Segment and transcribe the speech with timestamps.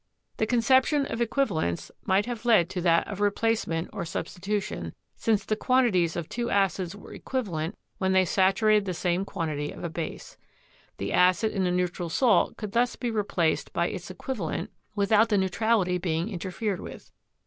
[0.37, 5.55] The conception of equivalence might have led to that of replacement or substitution, since the
[5.55, 9.91] quantities of two acids were equivalent when they saturated the same quan tity of a
[9.91, 10.37] base.
[10.97, 15.37] The acid in a neutral salt could thus be replaced by its equivalent without the
[15.37, 17.11] neutrality being interfered with.